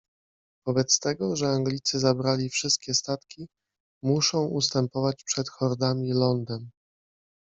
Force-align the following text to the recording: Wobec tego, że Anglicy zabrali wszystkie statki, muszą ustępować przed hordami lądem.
Wobec 0.67 0.99
tego, 0.99 1.35
że 1.35 1.47
Anglicy 1.47 1.99
zabrali 1.99 2.49
wszystkie 2.49 2.93
statki, 2.93 3.47
muszą 4.03 4.45
ustępować 4.45 5.23
przed 5.23 5.49
hordami 5.49 6.13
lądem. 6.13 6.71